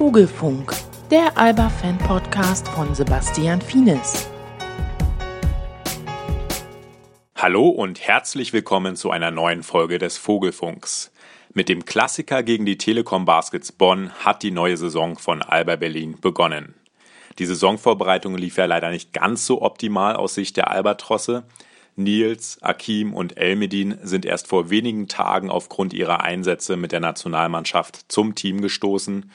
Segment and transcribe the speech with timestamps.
[0.00, 0.72] Vogelfunk,
[1.10, 4.30] der Alba-Fan-Podcast von Sebastian Fienes.
[7.36, 11.12] Hallo und herzlich willkommen zu einer neuen Folge des Vogelfunks.
[11.52, 16.16] Mit dem Klassiker gegen die Telekom Baskets Bonn hat die neue Saison von Alba Berlin
[16.18, 16.76] begonnen.
[17.38, 21.42] Die Saisonvorbereitung lief ja leider nicht ganz so optimal aus Sicht der Albatrosse.
[21.96, 28.10] Nils, Akim und Elmedin sind erst vor wenigen Tagen aufgrund ihrer Einsätze mit der Nationalmannschaft
[28.10, 29.30] zum Team gestoßen.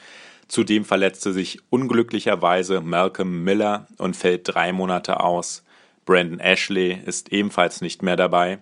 [0.48, 5.64] Zudem verletzte sich unglücklicherweise Malcolm Miller und fällt drei Monate aus.
[6.06, 8.60] Brandon Ashley ist ebenfalls nicht mehr dabei.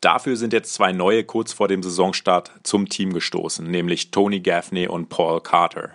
[0.00, 4.88] Dafür sind jetzt zwei neue kurz vor dem Saisonstart zum Team gestoßen, nämlich Tony Gaffney
[4.88, 5.90] und Paul Carter.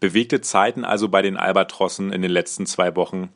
[0.00, 3.28] Bewegte Zeiten also bei den Albatrossen in den letzten zwei Wochen,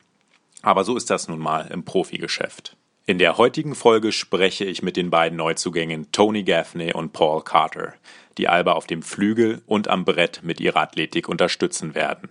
[0.62, 2.77] aber so ist das nun mal im Profigeschäft.
[3.07, 7.93] In der heutigen Folge spreche ich mit den beiden Neuzugängen Tony Gaffney und Paul Carter,
[8.38, 12.31] die Alba auf dem Flügel und am Brett mit ihrer Athletik unterstützen werden.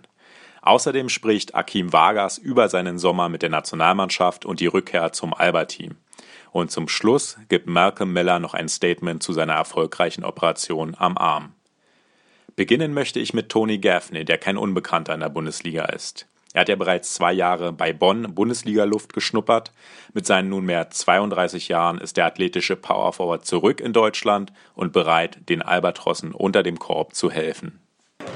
[0.62, 5.96] Außerdem spricht Akim Vargas über seinen Sommer mit der Nationalmannschaft und die Rückkehr zum Alba-Team.
[6.52, 11.52] Und zum Schluss gibt Malcolm Miller noch ein Statement zu seiner erfolgreichen Operation am Arm.
[12.56, 16.28] Beginnen möchte ich mit Tony Gaffney, der kein Unbekannter in der Bundesliga ist.
[16.54, 19.72] Er hat ja bereits zwei Jahre bei Bonn Bundesliga-Luft geschnuppert.
[20.14, 25.62] Mit seinen nunmehr 32 Jahren ist der athletische Powerforward zurück in Deutschland und bereit, den
[25.62, 27.80] Albatrossen unter dem Korb zu helfen.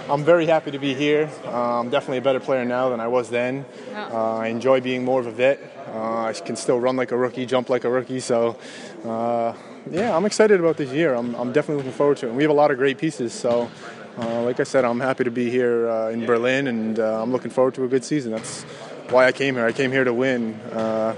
[0.08, 1.28] I'm very happy to be here.
[1.46, 3.64] I'm definitely a better player now than I was then.
[3.94, 5.58] Uh, I enjoy being more of a vet.
[5.94, 8.18] Uh, I can still run like a rookie, jump like a rookie.
[8.18, 8.56] So,
[9.04, 9.54] uh,
[9.90, 11.14] yeah, I'm excited about this year.
[11.14, 12.28] I'm, I'm, definitely looking forward to it.
[12.30, 13.32] And we have a lot of great pieces.
[13.32, 13.70] So,
[14.18, 17.32] uh, like I said, I'm happy to be here uh, in Berlin, and uh, I'm
[17.32, 18.32] looking forward to a good season.
[18.32, 18.62] That's
[19.10, 19.64] why I came here.
[19.64, 20.54] I came here to win.
[20.72, 21.14] Uh,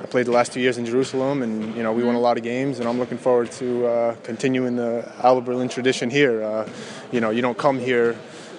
[0.00, 2.38] I played the last two years in Jerusalem, and you know we won a lot
[2.38, 6.42] of games, and I'm looking forward to uh, continuing the Alba Berlin tradition here.
[6.42, 6.68] Uh,
[7.12, 8.16] you know, you don't come here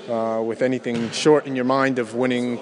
[0.07, 2.59] with anything short in your mind of winning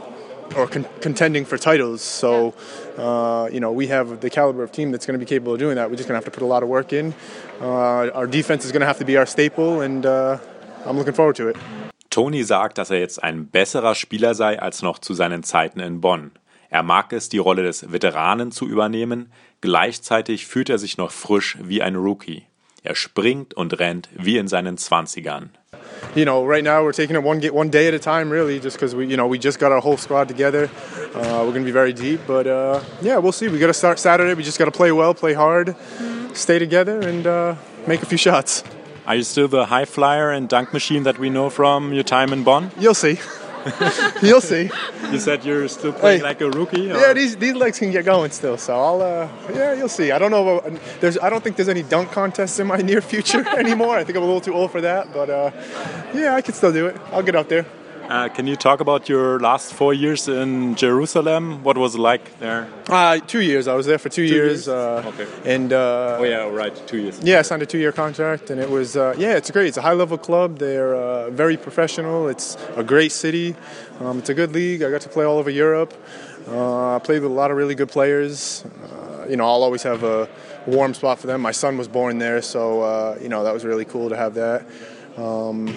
[0.55, 2.01] or con- contending for titles.
[2.01, 2.53] So,
[2.97, 5.59] uh, you know, we have the caliber of team that's going to be capable of
[5.59, 5.89] doing that.
[5.89, 7.13] We're just going to have to put a lot of work in.
[7.59, 10.39] Uh, our defense is going to have to be our staple, and uh,
[10.85, 11.57] I'm looking forward to it.
[12.09, 16.01] Tony sagt, dass er jetzt ein besserer Spieler sei als noch zu seinen Zeiten in
[16.01, 16.31] Bonn.
[16.69, 19.31] Er mag es, die Rolle des Veteranen zu übernehmen,
[19.61, 22.43] gleichzeitig fühlt er sich noch frisch wie ein Rookie.
[22.83, 25.51] Er springt und rennt wie in seinen Zwanzigern.
[26.15, 28.77] You know, right now we're taking it one one day at a time, really, just
[28.77, 30.69] because we, you know, we just got our whole squad together.
[31.13, 33.47] Uh, we're going to be very deep, but uh, yeah, we'll see.
[33.49, 34.33] We got to start Saturday.
[34.33, 35.75] We just got to play well, play hard,
[36.33, 37.55] stay together, and uh,
[37.85, 38.63] make a few shots.
[39.05, 42.31] Are you still the high flyer and dunk machine that we know from your time
[42.33, 42.71] in Bonn?
[42.79, 43.19] You'll see.
[44.21, 44.71] You'll see.
[45.11, 46.91] You said you're still playing hey, like a rookie.
[46.91, 46.97] Or?
[46.97, 48.57] Yeah, these these legs can get going still.
[48.57, 50.11] So I'll uh, yeah, you'll see.
[50.11, 50.57] I don't know.
[50.57, 53.97] About, there's I don't think there's any dunk contests in my near future anymore.
[53.97, 55.13] I think I'm a little too old for that.
[55.13, 55.51] But uh,
[56.13, 56.97] yeah, I can still do it.
[57.11, 57.65] I'll get out there.
[58.11, 61.63] Uh, can you talk about your last four years in Jerusalem?
[61.63, 62.67] What was it like there?
[62.89, 63.69] Uh, two years.
[63.69, 64.67] I was there for two, two years.
[64.67, 64.67] years?
[64.67, 65.27] Uh, okay.
[65.45, 67.21] And uh, oh yeah, right, two years.
[67.23, 69.67] Yeah, I signed a two-year contract, and it was uh, yeah, it's great.
[69.67, 70.57] It's a high-level club.
[70.57, 72.27] They're uh, very professional.
[72.27, 73.55] It's a great city.
[74.01, 74.83] Um, it's a good league.
[74.83, 75.93] I got to play all over Europe.
[76.49, 78.65] I played with a lot of really good players.
[79.29, 80.27] you know, I'll always have a
[80.65, 81.39] warm spot for them.
[81.39, 84.65] My son was born there, so you know that was really cool to have that.
[85.15, 85.73] Um,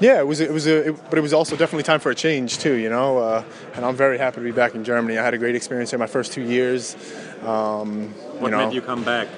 [0.00, 2.14] yeah, it was it was a, it, but it was also definitely time for a
[2.14, 3.18] change too, you know.
[3.18, 3.44] Uh,
[3.74, 5.18] and I'm very happy to be back in Germany.
[5.18, 6.96] I had a great experience here my first two years.
[7.42, 8.08] Um,
[8.38, 9.28] what you know, made you come back?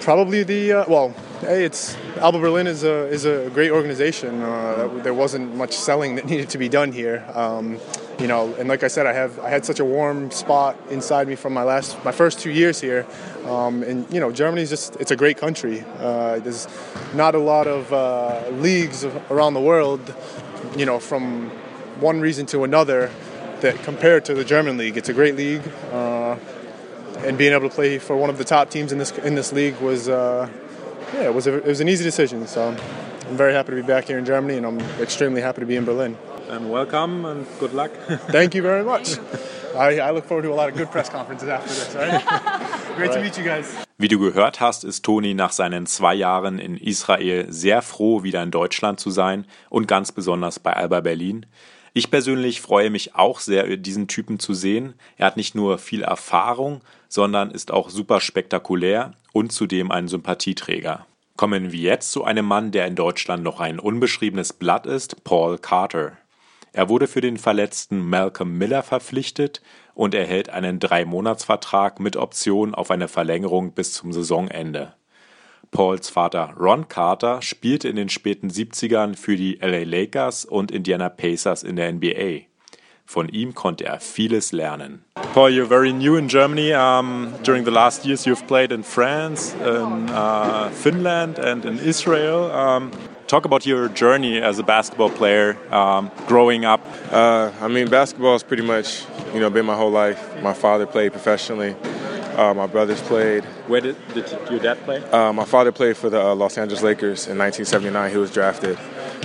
[0.00, 1.10] Probably the uh, well,
[1.40, 4.42] hey, it's Alba Berlin is a is a great organization.
[4.42, 7.24] Uh, there wasn't much selling that needed to be done here.
[7.34, 7.78] Um,
[8.18, 11.28] you know, and like I said, I have I had such a warm spot inside
[11.28, 13.06] me from my last my first two years here,
[13.46, 15.84] um, and you know, Germany's just it's a great country.
[15.98, 16.66] Uh, there's
[17.14, 20.00] not a lot of uh, leagues around the world,
[20.76, 21.50] you know, from
[22.00, 23.10] one reason to another
[23.60, 25.62] that compared to the German league, it's a great league,
[25.92, 26.36] uh,
[27.18, 29.52] and being able to play for one of the top teams in this in this
[29.52, 30.48] league was uh,
[31.14, 32.46] yeah, it was a, it was an easy decision.
[32.48, 32.76] So
[33.28, 35.76] I'm very happy to be back here in Germany, and I'm extremely happy to be
[35.76, 36.16] in Berlin.
[36.50, 37.90] And welcome and good luck.
[38.30, 39.18] Thank you very much.
[39.76, 41.94] I, I, look forward to a lot of good press conferences after this.
[41.94, 42.22] Right?
[42.96, 43.76] Great to meet you guys.
[43.98, 48.42] Wie du gehört hast, ist Toni nach seinen zwei Jahren in Israel sehr froh, wieder
[48.42, 51.46] in Deutschland zu sein und ganz besonders bei Alba Berlin.
[51.94, 54.94] Ich persönlich freue mich auch sehr, diesen Typen zu sehen.
[55.16, 61.06] Er hat nicht nur viel Erfahrung, sondern ist auch super spektakulär und zudem ein Sympathieträger.
[61.36, 65.58] Kommen wir jetzt zu einem Mann, der in Deutschland noch ein unbeschriebenes Blatt ist, Paul
[65.58, 66.16] Carter.
[66.78, 69.62] Er wurde für den verletzten Malcolm Miller verpflichtet
[69.94, 74.94] und erhält einen Dreimonatsvertrag mit Option auf eine Verlängerung bis zum Saisonende.
[75.72, 81.08] Pauls Vater Ron Carter spielte in den späten 70ern für die LA Lakers und Indiana
[81.08, 82.42] Pacers in der NBA.
[83.04, 85.04] Von ihm konnte er vieles lernen.
[85.34, 86.74] Paul, you're very new in Germany.
[86.74, 92.52] Um, during the last years, you've played in France, in uh, Finland, and in Israel.
[92.52, 92.92] Um,
[93.28, 96.80] talk about your journey as a basketball player, um, growing up.
[97.12, 99.04] Uh, I mean, basketball has pretty much,
[99.34, 100.42] you know, been my whole life.
[100.42, 101.76] My father played professionally.
[102.36, 103.44] Uh, my brothers played.
[103.66, 105.02] Where did, did your dad play?
[105.10, 108.10] Uh, my father played for the uh, Los Angeles Lakers in 1979.
[108.10, 108.78] He was drafted,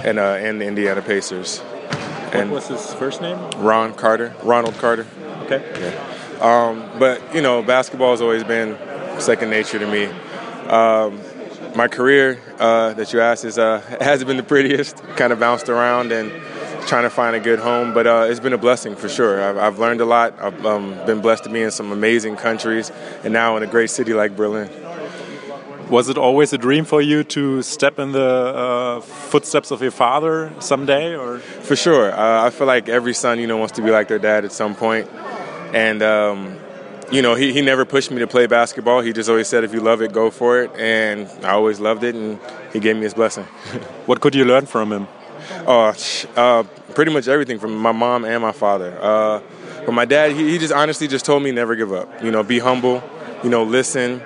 [0.03, 1.61] and uh, and the Indiana Pacers.
[2.33, 3.37] And what was his first name?
[3.57, 5.05] Ron Carter, Ronald Carter.
[5.43, 5.63] Okay.
[5.79, 6.39] Yeah.
[6.41, 8.77] Um, but you know, basketball has always been
[9.19, 10.05] second nature to me.
[10.67, 11.19] Um,
[11.75, 14.97] my career uh, that you asked is uh, hasn't been the prettiest.
[15.15, 16.31] Kind of bounced around and
[16.87, 19.41] trying to find a good home, but uh, it's been a blessing for sure.
[19.41, 20.37] I've, I've learned a lot.
[20.39, 22.91] I've um, been blessed to be in some amazing countries,
[23.23, 24.69] and now in a great city like Berlin.
[25.89, 29.91] Was it always a dream for you to step in the uh, footsteps of your
[29.91, 31.39] father someday, or?
[31.39, 32.11] For sure.
[32.11, 34.51] Uh, I feel like every son, you know, wants to be like their dad at
[34.51, 35.09] some point,
[35.73, 36.57] and um,
[37.13, 39.01] you know, he, he never pushed me to play basketball.
[39.01, 40.71] He just always said, if you love it, go for it.
[40.75, 42.39] And I always loved it, and
[42.73, 43.43] he gave me his blessing.
[44.07, 45.07] what could you learn from him?
[45.67, 45.93] Oh,
[46.35, 46.63] uh,
[46.95, 48.97] pretty much everything from my mom and my father.
[48.99, 49.41] Uh,
[49.85, 52.23] but my dad, he, he just honestly just told me never give up.
[52.23, 53.03] You know, be humble.
[53.43, 54.19] You know, listen.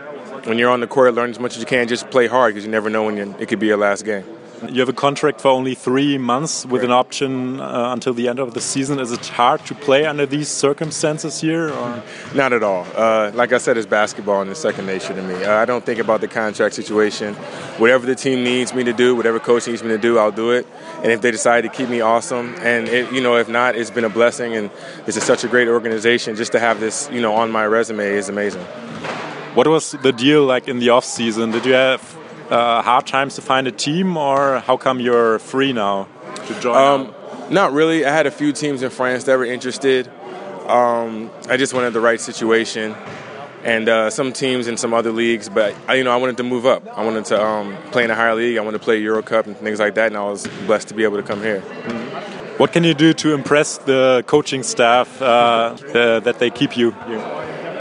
[0.46, 1.90] When you're on the court, learn as much as you can.
[1.90, 4.24] Just play hard because you never know when it could be your last game.
[4.66, 8.40] You have a contract for only three months with an option uh, until the end
[8.40, 9.00] of the season.
[9.00, 11.70] Is it hard to play under these circumstances here?
[11.70, 12.04] Or?
[12.34, 12.88] Not at all.
[12.96, 15.36] Uh, like I said, it's basketball and it's second nature to me.
[15.46, 17.36] Uh, I don't think about the contract situation.
[17.78, 20.50] Whatever the team needs me to do, whatever coach needs me to do, I'll do
[20.50, 20.66] it.
[21.04, 22.56] And if they decide to keep me, awesome.
[22.56, 24.56] And it, you know, if not, it's been a blessing.
[24.56, 24.72] And
[25.06, 26.36] this is such a great organization.
[26.36, 28.64] Just to have this, you know, on my resume is amazing.
[29.54, 31.52] What was the deal like in the off season?
[31.52, 32.02] Did you have
[32.50, 36.08] uh, hard times to find a team, or how come you're free now
[36.48, 36.76] to join?
[36.76, 37.14] Um,
[37.50, 38.06] not really.
[38.06, 40.10] I had a few teams in France that were interested.
[40.68, 42.96] Um, I just wanted the right situation,
[43.64, 45.50] and uh, some teams in some other leagues.
[45.50, 46.88] But I, you know, I wanted to move up.
[46.98, 48.58] I wanted to um, play in a higher league.
[48.58, 50.08] I wanted to play Euro Cup and things like that.
[50.08, 51.62] And I was blessed to be able to come here.
[52.58, 56.92] What can you do to impress the coaching staff uh, the, that they keep you?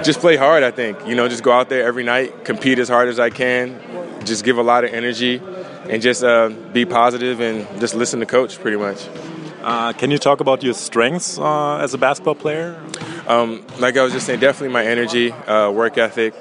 [0.05, 0.63] Just play hard.
[0.63, 3.31] I think you know, just go out there every night, compete as hard as I
[3.31, 3.81] can,
[4.27, 5.41] just give a lot of energy
[5.89, 9.09] and just uh, be positive and just listen to coach pretty much.
[9.63, 12.81] Uh, can you talk about your strengths uh, as a basketball player?
[13.27, 16.35] Um, like I was just saying, definitely my energy, uh, work ethic,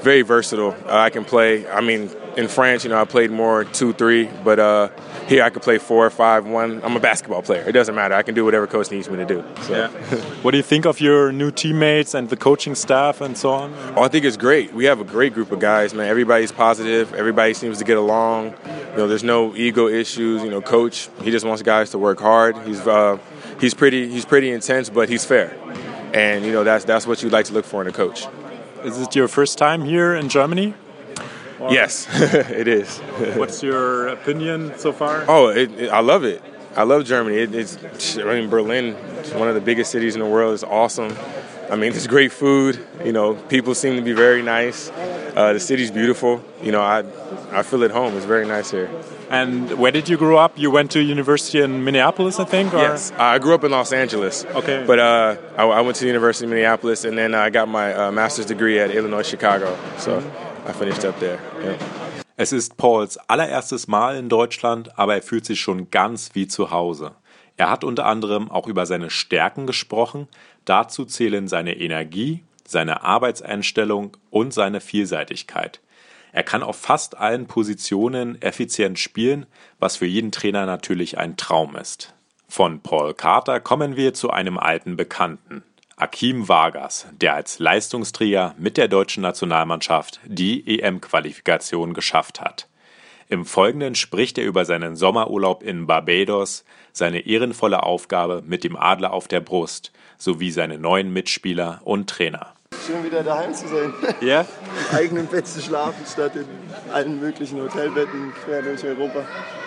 [0.00, 0.74] very versatile.
[0.86, 1.68] Uh, I can play.
[1.68, 4.88] I mean, in France, you know, I played more two, three, but uh,
[5.26, 6.82] here I could play four, five, one.
[6.84, 7.62] I'm a basketball player.
[7.66, 8.14] It doesn't matter.
[8.14, 9.44] I can do whatever coach needs me to do.
[9.62, 9.72] So.
[9.72, 9.88] Yeah.
[10.42, 13.74] what do you think of your new teammates and the coaching staff and so on?
[13.96, 14.72] Oh, I think it's great.
[14.72, 16.08] We have a great group of guys, man.
[16.08, 17.14] Everybody's positive.
[17.14, 18.54] Everybody seems to get along.
[18.92, 20.42] You know, there's no ego issues.
[20.42, 22.56] You know, coach, he just wants guys to work hard.
[22.66, 23.18] He's uh,
[23.60, 25.56] he's pretty he's pretty intense, but he's fair.
[26.14, 28.26] And you know, that's that's what you'd like to look for in a coach.
[28.84, 30.74] Is it your first time here in Germany?
[31.60, 32.08] Or yes,
[32.50, 32.98] it is.
[33.36, 35.24] What's your opinion so far?
[35.28, 36.42] Oh, it, it, I love it.
[36.74, 37.36] I love Germany.
[37.36, 38.94] It, it's I mean Berlin,
[39.34, 40.54] one of the biggest cities in the world.
[40.54, 41.14] It's awesome.
[41.70, 42.84] I mean, it's great food.
[43.04, 44.90] You know, people seem to be very nice.
[44.90, 46.42] Uh, the city's beautiful.
[46.62, 47.02] You know, I
[47.52, 48.16] I feel at home.
[48.16, 48.88] It's very nice here.
[49.28, 50.58] And where did you grow up?
[50.58, 52.74] You went to university in Minneapolis, I think.
[52.74, 52.78] Or?
[52.78, 54.44] Yes, I grew up in Los Angeles.
[54.44, 54.84] Okay.
[54.86, 57.94] But uh, I, I, went to the University of Minneapolis, and then I got my
[57.94, 59.76] uh, master's degree at Illinois Chicago.
[59.98, 60.20] So.
[60.20, 60.50] Mm -hmm.
[60.66, 61.38] I finished up there.
[61.64, 61.76] Yeah.
[62.36, 66.70] Es ist Pauls allererstes Mal in Deutschland, aber er fühlt sich schon ganz wie zu
[66.70, 67.12] Hause.
[67.56, 70.28] Er hat unter anderem auch über seine Stärken gesprochen.
[70.64, 75.80] Dazu zählen seine Energie, seine Arbeitseinstellung und seine Vielseitigkeit.
[76.32, 79.46] Er kann auf fast allen Positionen effizient spielen,
[79.78, 82.14] was für jeden Trainer natürlich ein Traum ist.
[82.48, 85.62] Von Paul Carter kommen wir zu einem alten Bekannten.
[85.96, 92.68] Akim Vargas, der als Leistungsträger mit der deutschen Nationalmannschaft die EM-Qualifikation geschafft hat.
[93.28, 99.12] Im Folgenden spricht er über seinen Sommerurlaub in Barbados, seine ehrenvolle Aufgabe mit dem Adler
[99.12, 102.54] auf der Brust sowie seine neuen Mitspieler und Trainer.
[102.90, 103.94] Schön wieder daheim zu sein.
[104.20, 104.40] Ja?
[104.40, 106.46] Im eigenen Bett zu schlafen, statt in
[106.92, 109.24] allen möglichen Hotelbetten quer durch Europa.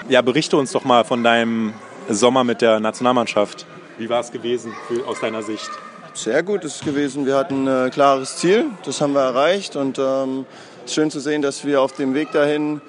[0.10, 1.74] Ja, berichte uns doch mal von deinem
[2.10, 3.65] Sommer mit der Nationalmannschaft.
[3.98, 5.70] Wie war es gewesen für, aus deiner Sicht?
[6.13, 7.25] sehr gut ist gewesen.
[7.25, 10.46] Wir hatten ein äh, klares Ziel, das haben wir erreicht und ähm,
[10.84, 12.82] es ist schön zu sehen, dass wir auf dem Weg dahin,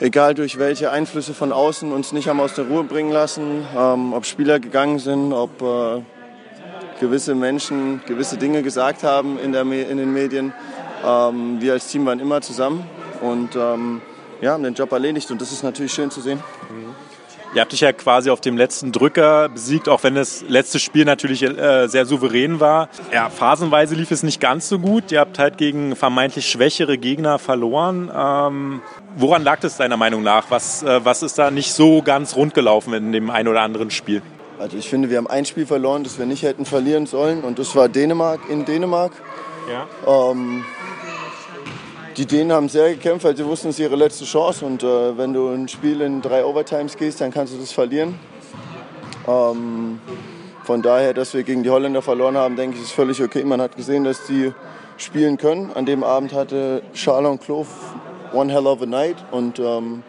[0.00, 4.14] egal durch welche Einflüsse von außen, uns nicht haben aus der Ruhe bringen lassen, ähm,
[4.14, 6.02] ob Spieler gegangen sind, ob äh,
[7.04, 10.54] gewisse Menschen gewisse Dinge gesagt haben in, der, in den Medien.
[11.04, 12.86] Ähm, wir als Team waren immer zusammen
[13.20, 14.00] und ähm,
[14.40, 16.42] ja, haben den Job erledigt und das ist natürlich schön zu sehen.
[17.54, 21.04] Ihr habt dich ja quasi auf dem letzten Drücker besiegt, auch wenn das letzte Spiel
[21.04, 22.88] natürlich äh, sehr souverän war.
[23.12, 25.12] Ja, phasenweise lief es nicht ganz so gut.
[25.12, 28.10] Ihr habt halt gegen vermeintlich schwächere Gegner verloren.
[28.12, 28.82] Ähm,
[29.14, 30.46] woran lag das deiner Meinung nach?
[30.48, 33.92] Was, äh, was ist da nicht so ganz rund gelaufen in dem einen oder anderen
[33.92, 34.22] Spiel?
[34.58, 37.58] Also ich finde, wir haben ein Spiel verloren, das wir nicht hätten verlieren sollen und
[37.58, 39.12] das war Dänemark in Dänemark.
[39.70, 39.86] Ja.
[40.06, 40.64] Ähm,
[42.16, 44.64] die Dänen haben sehr gekämpft, weil sie wussten, es ist ihre letzte Chance.
[44.64, 48.18] Und äh, wenn du ein Spiel in drei Overtimes gehst, dann kannst du das verlieren.
[49.26, 49.98] Ähm,
[50.62, 53.44] von daher, dass wir gegen die Holländer verloren haben, denke ich, ist völlig okay.
[53.44, 54.52] Man hat gesehen, dass die
[54.96, 55.72] spielen können.
[55.74, 57.66] An dem Abend hatte Charles Kloof
[58.32, 59.16] one hell of a night.
[59.32, 60.04] Und ähm,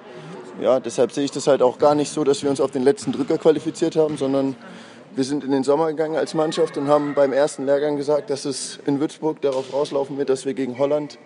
[0.62, 2.84] ja, deshalb sehe ich das halt auch gar nicht so, dass wir uns auf den
[2.84, 4.56] letzten Drücker qualifiziert haben, sondern
[5.16, 8.44] wir sind in den Sommer gegangen als Mannschaft und haben beim ersten Lehrgang gesagt, dass
[8.44, 11.18] es in Würzburg darauf rauslaufen wird, dass wir gegen Holland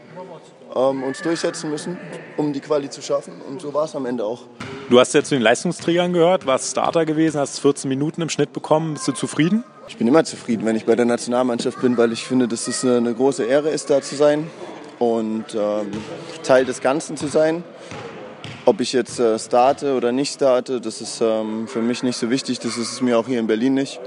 [0.75, 1.98] ähm, uns durchsetzen müssen,
[2.38, 3.33] um die Quali zu schaffen.
[3.50, 4.43] Und so war es am Ende auch.
[4.89, 8.53] Du hast ja zu den Leistungsträgern gehört, warst Starter gewesen, hast 14 Minuten im Schnitt
[8.53, 8.93] bekommen.
[8.93, 9.63] Bist du zufrieden?
[9.88, 12.86] Ich bin immer zufrieden, wenn ich bei der Nationalmannschaft bin, weil ich finde, dass es
[12.86, 14.50] eine große Ehre ist, da zu sein
[15.00, 15.91] und ähm,
[16.43, 17.63] Teil des Ganzen zu sein.
[18.70, 22.30] Ob ich jetzt äh, starte oder nicht starte, das ist ähm, für mich nicht so
[22.30, 22.60] wichtig.
[22.60, 24.00] Das ist es mir auch hier in Berlin nicht.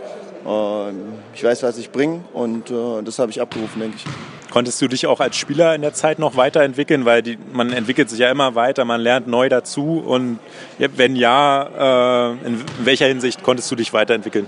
[0.46, 0.90] Äh,
[1.34, 4.04] ich weiß, was ich bringe und äh, das habe ich abgerufen, denke ich.
[4.52, 7.04] Konntest du dich auch als Spieler in der Zeit noch weiterentwickeln?
[7.04, 10.00] Weil die, man entwickelt sich ja immer weiter, man lernt neu dazu.
[10.06, 10.38] Und
[10.78, 14.46] wenn ja, äh, in welcher Hinsicht konntest du dich weiterentwickeln?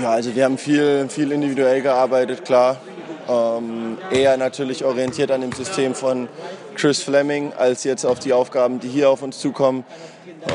[0.00, 2.76] Ja, also wir haben viel, viel individuell gearbeitet, klar.
[3.28, 6.28] Ähm, eher natürlich orientiert an dem System von
[6.78, 9.84] Chris Fleming als jetzt auf die Aufgaben, die hier auf uns zukommen.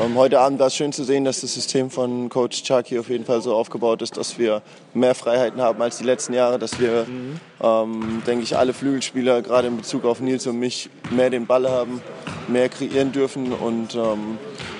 [0.02, 3.10] Ähm, heute Abend war es schön zu sehen, dass das System von Coach Chucky auf
[3.10, 4.62] jeden Fall so aufgebaut ist, dass wir
[4.94, 7.40] mehr Freiheiten haben als die letzten Jahre, dass wir, mhm.
[7.62, 11.68] ähm, denke ich, alle Flügelspieler, gerade in Bezug auf Nils und mich, mehr den Ball
[11.68, 12.00] haben,
[12.48, 14.38] mehr kreieren dürfen und ähm,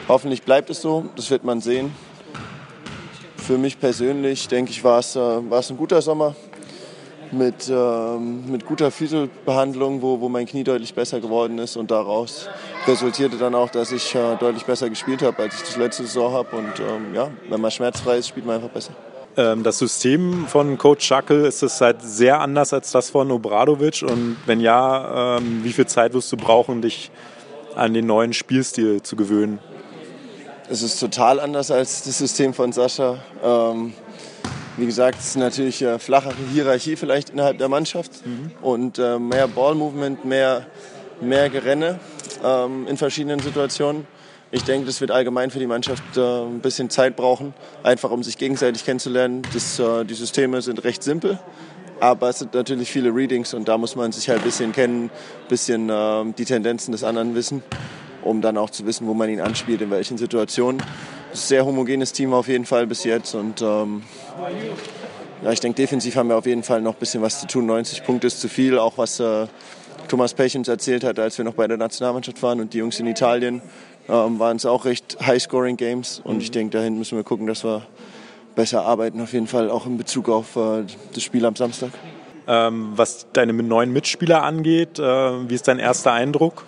[0.08, 1.94] hoffentlich bleibt es so, das wird man sehen.
[3.36, 6.34] Für mich persönlich, denke ich, war es, äh, war es ein guter Sommer
[7.32, 11.76] mit, ähm, mit guter Physiobehandlung, wo, wo mein Knie deutlich besser geworden ist.
[11.76, 12.48] Und daraus
[12.86, 16.32] resultierte dann auch, dass ich äh, deutlich besser gespielt habe, als ich das letzte Saison
[16.32, 16.56] habe.
[16.56, 18.92] Und ähm, ja, wenn man schmerzfrei ist, spielt man einfach besser.
[19.36, 24.02] Ähm, das System von Coach Schackel ist es halt sehr anders als das von Obradovic.
[24.02, 27.10] Und wenn ja, ähm, wie viel Zeit wirst du brauchen, dich
[27.74, 29.58] an den neuen Spielstil zu gewöhnen?
[30.68, 33.18] Es ist total anders als das System von Sascha.
[33.42, 33.92] Ähm,
[34.76, 38.52] wie gesagt, es ist natürlich äh, flachere Hierarchie vielleicht innerhalb der Mannschaft mhm.
[38.60, 40.66] und äh, mehr Ballmovement, mehr,
[41.20, 42.00] mehr Gerenne
[42.42, 44.06] ähm, in verschiedenen Situationen.
[44.50, 48.22] Ich denke, das wird allgemein für die Mannschaft äh, ein bisschen Zeit brauchen, einfach um
[48.22, 49.42] sich gegenseitig kennenzulernen.
[49.52, 51.38] Das, äh, die Systeme sind recht simpel,
[52.00, 55.04] aber es sind natürlich viele Readings und da muss man sich halt ein bisschen kennen,
[55.04, 57.62] ein bisschen äh, die Tendenzen des anderen wissen,
[58.22, 60.82] um dann auch zu wissen, wo man ihn anspielt, in welchen Situationen
[61.34, 63.34] sehr homogenes Team auf jeden Fall bis jetzt.
[63.34, 64.02] Und ähm,
[65.42, 67.66] ja, ich denke, defensiv haben wir auf jeden Fall noch ein bisschen was zu tun.
[67.66, 69.46] 90 Punkte ist zu viel, auch was äh,
[70.08, 72.60] Thomas Pech uns erzählt hat, als wir noch bei der Nationalmannschaft waren.
[72.60, 73.60] Und die Jungs in Italien
[74.08, 76.22] ähm, waren es auch recht High-Scoring-Games.
[76.24, 77.82] Und ich denke, dahin müssen wir gucken, dass wir
[78.54, 81.90] besser arbeiten, auf jeden Fall auch in Bezug auf äh, das Spiel am Samstag.
[82.46, 86.64] Ähm, was deine neuen Mitspieler angeht, äh, wie ist dein erster Eindruck?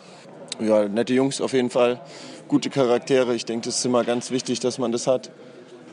[0.59, 2.01] Ja, nette Jungs auf jeden Fall
[2.49, 3.35] gute Charaktere.
[3.35, 5.31] Ich denke, das ist immer ganz wichtig, dass man das hat.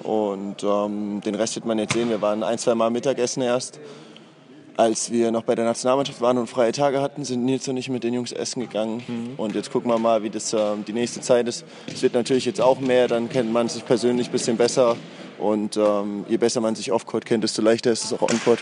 [0.03, 2.10] Und ähm, den Rest wird man jetzt sehen.
[2.10, 3.79] Wir waren ein, zwei Mal Mittagessen erst.
[4.75, 7.89] Als wir noch bei der Nationalmannschaft waren und freie Tage hatten, sind Nils und ich
[7.89, 9.03] mit den Jungs essen gegangen.
[9.07, 9.33] Mhm.
[9.38, 11.63] Und jetzt gucken wir mal, wie das äh, die nächste Zeit ist.
[11.93, 14.98] Es wird natürlich jetzt auch mehr, dann kennt man sich persönlich ein bisschen besser.
[15.38, 18.60] Und ähm, je besser man sich off-court kennt, desto leichter ist es auch on-court.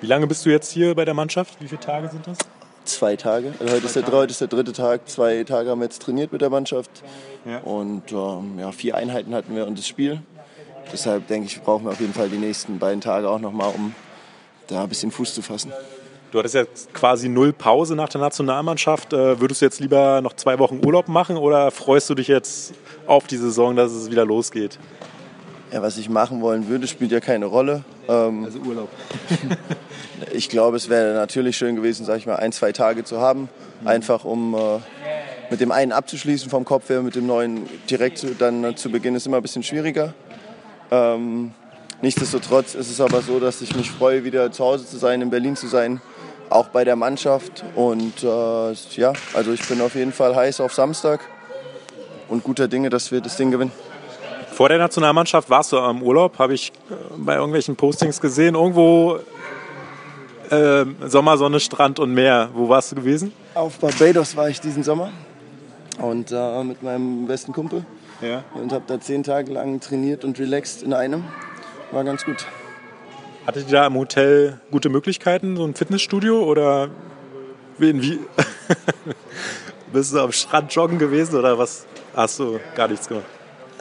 [0.00, 1.60] Wie lange bist du jetzt hier bei der Mannschaft?
[1.60, 2.38] Wie viele Tage sind das?
[2.84, 3.52] Zwei Tage.
[3.58, 5.08] Also heute, ist der, heute ist der dritte Tag.
[5.08, 6.90] Zwei Tage haben wir jetzt trainiert mit der Mannschaft.
[7.44, 7.58] Ja.
[7.58, 10.20] Und ähm, ja, vier Einheiten hatten wir und das Spiel.
[10.92, 13.94] Deshalb denke ich, brauchen wir auf jeden Fall die nächsten beiden Tage auch nochmal, um
[14.66, 15.72] da ein bisschen Fuß zu fassen.
[16.32, 19.12] Du hattest jetzt quasi null Pause nach der Nationalmannschaft.
[19.12, 22.72] Äh, würdest du jetzt lieber noch zwei Wochen Urlaub machen oder freust du dich jetzt
[23.06, 24.78] auf die Saison, dass es wieder losgeht?
[25.72, 27.84] Ja, was ich machen wollen würde, spielt ja keine Rolle.
[28.08, 28.88] Ähm, also Urlaub.
[30.32, 33.48] ich glaube, es wäre natürlich schön gewesen, sag ich mal, ein, zwei Tage zu haben.
[33.80, 33.88] Mhm.
[33.88, 34.58] Einfach um äh,
[35.50, 38.90] mit dem einen abzuschließen vom Kopf her, mit dem neuen direkt zu, dann äh, zu
[38.90, 40.14] Beginn ist immer ein bisschen schwieriger.
[40.90, 41.52] Ähm,
[42.00, 45.30] nichtsdestotrotz ist es aber so, dass ich mich freue, wieder zu Hause zu sein, in
[45.30, 46.00] Berlin zu sein,
[46.50, 47.64] auch bei der Mannschaft.
[47.74, 51.20] Und äh, ja, also ich bin auf jeden Fall heiß auf Samstag
[52.28, 53.72] und guter Dinge, dass wir das Ding gewinnen.
[54.52, 58.54] Vor der Nationalmannschaft warst du am Urlaub, habe ich äh, bei irgendwelchen Postings gesehen.
[58.54, 59.18] Irgendwo
[60.52, 62.50] äh, Sommer, Sonne, Strand und Meer.
[62.54, 63.32] Wo warst du gewesen?
[63.54, 65.10] Auf Barbados war ich diesen Sommer.
[65.98, 67.84] Und äh, mit meinem besten Kumpel.
[68.20, 68.44] Ja.
[68.54, 71.24] Und habe da zehn Tage lang trainiert und relaxed in einem.
[71.90, 72.46] War ganz gut.
[73.46, 76.90] Hattet ihr da im Hotel gute Möglichkeiten, so ein Fitnessstudio oder
[77.78, 78.20] wie?
[79.92, 81.86] Bist du am Strand joggen gewesen oder was?
[82.14, 83.24] Hast du gar nichts gemacht?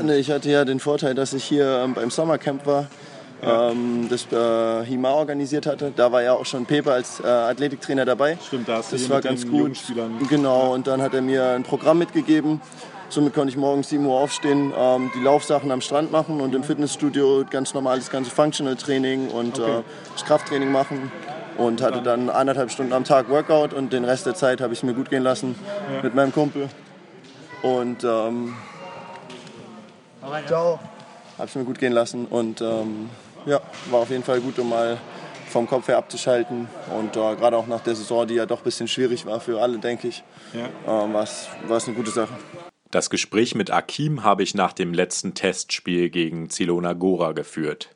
[0.01, 2.87] Nee, ich hatte ja den Vorteil, dass ich hier ähm, beim Sommercamp war,
[3.41, 3.71] ja.
[3.71, 5.91] ähm, das äh, HIMA organisiert hatte.
[5.95, 8.37] Da war ja auch schon Pepe als äh, Athletiktrainer dabei.
[8.45, 9.77] Stimmt, da das war ganz gut.
[10.29, 12.61] Genau, und dann hat er mir ein Programm mitgegeben.
[13.09, 16.63] Somit konnte ich morgens 7 Uhr aufstehen, ähm, die Laufsachen am Strand machen und im
[16.63, 19.79] Fitnessstudio ganz normal das ganze Functional Training und okay.
[19.79, 19.83] äh,
[20.13, 21.11] das Krafttraining machen.
[21.57, 24.79] Und hatte dann anderthalb Stunden am Tag Workout und den Rest der Zeit habe ich
[24.79, 25.55] es mir gut gehen lassen
[25.93, 26.01] ja.
[26.01, 26.69] mit meinem Kumpel.
[27.61, 28.55] Und ähm,
[30.47, 30.79] Ciao.
[31.37, 33.09] Habe es mir gut gehen lassen und ähm,
[33.45, 34.97] ja, war auf jeden Fall gut, um mal
[35.47, 36.67] vom Kopf her abzuschalten.
[36.97, 39.61] Und äh, gerade auch nach der Saison, die ja doch ein bisschen schwierig war für
[39.61, 40.65] alle, denke ich, ja.
[41.05, 42.33] äh, war es eine gute Sache.
[42.89, 47.95] Das Gespräch mit Akim habe ich nach dem letzten Testspiel gegen Zilona Gora geführt.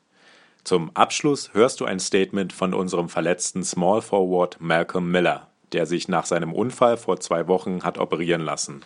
[0.64, 6.08] Zum Abschluss hörst du ein Statement von unserem verletzten Small Forward Malcolm Miller, der sich
[6.08, 8.84] nach seinem Unfall vor zwei Wochen hat operieren lassen.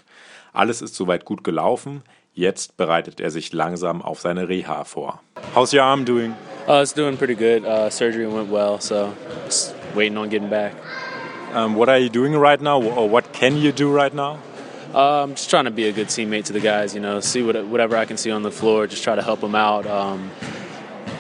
[0.53, 2.03] Alles ist soweit gut gelaufen.
[2.35, 5.21] Jetzt bereitet er sich langsam auf seine Reha vor.
[5.55, 6.35] How's your arm doing?
[6.69, 7.65] Uh, it's doing pretty good.
[7.65, 9.13] Uh, surgery went well, so
[9.47, 10.73] just waiting on getting back.
[11.53, 14.39] Um, what are you doing right now, or what can you do right now?
[14.95, 16.95] Uh, I'm just trying to be a good teammate to the guys.
[16.95, 19.41] You know, see what, whatever I can see on the floor, just try to help
[19.41, 19.87] them out.
[19.87, 20.31] Um,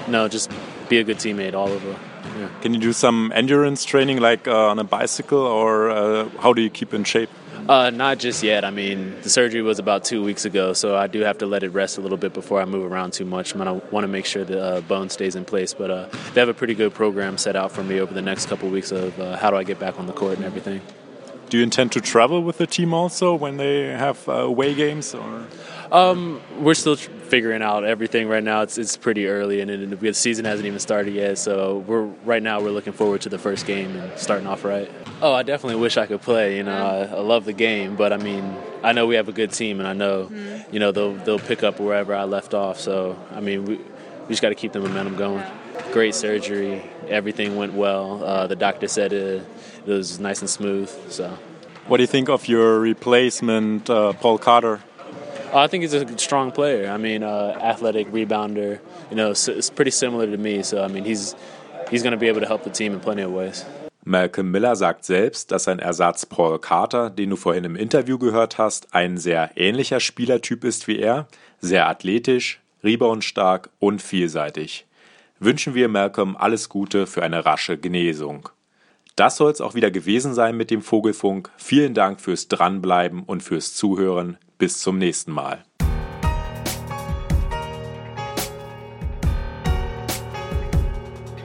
[0.06, 0.50] no, just
[0.88, 1.96] be a good teammate all over.
[2.38, 2.48] Yeah.
[2.62, 6.62] Can you do some endurance training, like uh, on a bicycle, or uh, how do
[6.62, 7.30] you keep in shape?
[7.70, 8.64] Uh, not just yet.
[8.64, 11.62] I mean, the surgery was about two weeks ago, so I do have to let
[11.62, 13.54] it rest a little bit before I move around too much.
[13.54, 15.72] I want to make sure the uh, bone stays in place.
[15.72, 18.46] But uh, they have a pretty good program set out for me over the next
[18.46, 20.80] couple weeks of uh, how do I get back on the court and everything.
[21.48, 25.14] Do you intend to travel with the team also when they have uh, away games?
[25.14, 25.46] Or
[25.92, 28.62] um, we're still figuring out everything right now.
[28.62, 31.38] It's it's pretty early, and, and the season hasn't even started yet.
[31.38, 34.91] So we're right now we're looking forward to the first game and starting off right.
[35.23, 36.56] Oh, I definitely wish I could play.
[36.56, 39.32] You know, I, I love the game, but I mean, I know we have a
[39.32, 40.73] good team, and I know mm-hmm.
[40.73, 42.78] you know they'll they'll pick up wherever I left off.
[42.78, 45.45] So I mean, we we just got to keep the momentum going.
[45.93, 46.82] Great surgery.
[47.08, 48.23] Everything went well.
[48.23, 49.45] Uh, the doctor said it,
[49.86, 50.88] it was nice and smooth.
[51.10, 51.36] So.
[51.86, 54.80] What do you think of your replacement, uh, Paul Carter?
[55.52, 56.91] I think he's a strong player.
[56.91, 58.78] I mean, uh, athletic rebounder.
[59.10, 60.63] You know, it's pretty similar to me.
[60.63, 61.34] So I mean, he's
[61.91, 63.65] he's going to be able to help the team in plenty of ways.
[64.04, 68.56] Malcolm Miller sagt selbst, dass sein Ersatz Paul Carter, den du vorhin im Interview gehört
[68.56, 71.26] hast, ein sehr ähnlicher Spielertyp ist wie er,
[71.60, 74.86] sehr athletisch, reboundstark und vielseitig.
[75.39, 78.49] Wünschen wir Malcolm alles Gute für eine rasche Genesung.
[79.17, 81.50] Das soll es auch wieder gewesen sein mit dem Vogelfunk.
[81.58, 84.39] Vielen Dank fürs Dranbleiben und fürs Zuhören.
[84.60, 85.64] Bis zum nächsten Mal.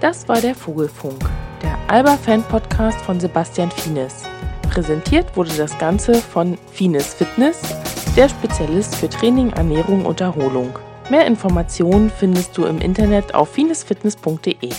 [0.01, 1.21] Das war der Vogelfunk,
[1.63, 4.25] der Alba-Fan-Podcast von Sebastian Fienes.
[4.69, 7.61] Präsentiert wurde das Ganze von Fienes Fitness,
[8.17, 10.77] der Spezialist für Training, Ernährung und Erholung.
[11.09, 14.71] Mehr Informationen findest du im Internet auf finesfitness.de.